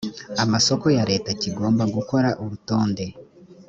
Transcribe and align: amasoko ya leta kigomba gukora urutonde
amasoko 0.43 0.85
ya 0.97 1.03
leta 1.11 1.29
kigomba 1.41 1.83
gukora 1.95 2.29
urutonde 2.43 3.05